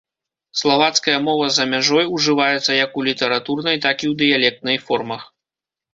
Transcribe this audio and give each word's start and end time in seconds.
Славацкая 0.61 1.17
мова 1.25 1.49
за 1.57 1.63
мяжой 1.75 2.09
ужываецца 2.19 2.71
як 2.85 2.91
у 3.03 3.07
літаратурнай, 3.11 3.75
так 3.85 3.97
і 4.03 4.07
ў 4.11 4.19
дыялектнай 4.23 4.77
формах. 4.89 5.21